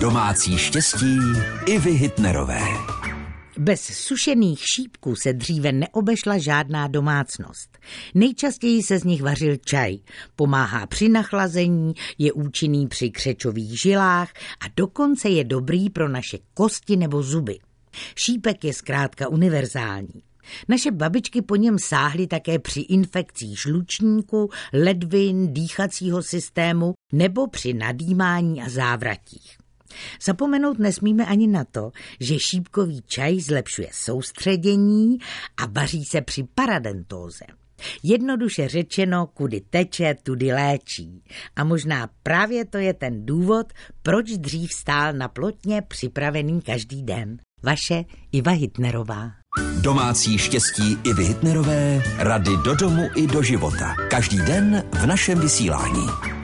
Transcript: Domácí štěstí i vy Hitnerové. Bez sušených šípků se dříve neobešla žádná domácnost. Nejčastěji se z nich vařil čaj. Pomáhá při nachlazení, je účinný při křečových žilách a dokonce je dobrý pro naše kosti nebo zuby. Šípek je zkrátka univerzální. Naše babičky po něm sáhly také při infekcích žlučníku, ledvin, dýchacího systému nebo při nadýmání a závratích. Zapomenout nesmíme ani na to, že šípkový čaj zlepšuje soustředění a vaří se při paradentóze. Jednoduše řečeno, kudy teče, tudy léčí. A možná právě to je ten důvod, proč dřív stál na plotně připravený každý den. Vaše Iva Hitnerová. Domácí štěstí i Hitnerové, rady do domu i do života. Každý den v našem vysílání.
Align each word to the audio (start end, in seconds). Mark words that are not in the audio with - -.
Domácí 0.00 0.58
štěstí 0.58 1.18
i 1.66 1.78
vy 1.78 1.90
Hitnerové. 1.90 2.60
Bez 3.58 3.80
sušených 3.80 4.60
šípků 4.60 5.16
se 5.16 5.32
dříve 5.32 5.72
neobešla 5.72 6.38
žádná 6.38 6.88
domácnost. 6.88 7.78
Nejčastěji 8.14 8.82
se 8.82 8.98
z 8.98 9.04
nich 9.04 9.22
vařil 9.22 9.56
čaj. 9.56 9.98
Pomáhá 10.36 10.86
při 10.86 11.08
nachlazení, 11.08 11.94
je 12.18 12.32
účinný 12.32 12.88
při 12.88 13.10
křečových 13.10 13.80
žilách 13.80 14.28
a 14.60 14.64
dokonce 14.76 15.28
je 15.28 15.44
dobrý 15.44 15.90
pro 15.90 16.08
naše 16.08 16.38
kosti 16.54 16.96
nebo 16.96 17.22
zuby. 17.22 17.58
Šípek 18.16 18.64
je 18.64 18.72
zkrátka 18.72 19.28
univerzální. 19.28 20.22
Naše 20.68 20.90
babičky 20.90 21.42
po 21.42 21.56
něm 21.56 21.78
sáhly 21.78 22.26
také 22.26 22.58
při 22.58 22.80
infekcích 22.80 23.60
žlučníku, 23.60 24.50
ledvin, 24.72 25.52
dýchacího 25.52 26.22
systému 26.22 26.94
nebo 27.12 27.46
při 27.46 27.74
nadýmání 27.74 28.62
a 28.62 28.68
závratích. 28.68 29.57
Zapomenout 30.22 30.78
nesmíme 30.78 31.26
ani 31.26 31.46
na 31.46 31.64
to, 31.64 31.90
že 32.20 32.38
šípkový 32.38 33.02
čaj 33.06 33.40
zlepšuje 33.40 33.88
soustředění 33.92 35.18
a 35.56 35.66
vaří 35.66 36.04
se 36.04 36.20
při 36.20 36.44
paradentóze. 36.54 37.44
Jednoduše 38.02 38.68
řečeno, 38.68 39.26
kudy 39.26 39.60
teče, 39.70 40.14
tudy 40.22 40.52
léčí. 40.52 41.22
A 41.56 41.64
možná 41.64 42.08
právě 42.22 42.64
to 42.64 42.78
je 42.78 42.94
ten 42.94 43.26
důvod, 43.26 43.72
proč 44.02 44.26
dřív 44.30 44.72
stál 44.72 45.12
na 45.12 45.28
plotně 45.28 45.82
připravený 45.82 46.60
každý 46.60 47.02
den. 47.02 47.38
Vaše 47.62 48.04
Iva 48.32 48.52
Hitnerová. 48.52 49.30
Domácí 49.80 50.38
štěstí 50.38 50.98
i 51.04 51.22
Hitnerové, 51.22 52.02
rady 52.18 52.50
do 52.64 52.74
domu 52.74 53.02
i 53.16 53.26
do 53.26 53.42
života. 53.42 53.94
Každý 54.10 54.38
den 54.38 54.84
v 54.92 55.06
našem 55.06 55.40
vysílání. 55.40 56.37